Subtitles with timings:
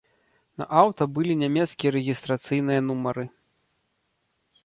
[0.61, 3.25] На аўта былі нямецкія рэгістрацыйныя нумары.